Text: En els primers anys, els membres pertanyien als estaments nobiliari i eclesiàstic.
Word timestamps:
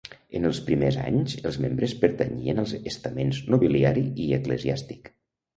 En 0.37 0.45
els 0.49 0.61
primers 0.69 0.95
anys, 1.01 1.35
els 1.49 1.59
membres 1.65 1.93
pertanyien 2.05 2.63
als 2.63 2.75
estaments 2.95 3.45
nobiliari 3.57 4.07
i 4.25 4.27
eclesiàstic. 4.39 5.17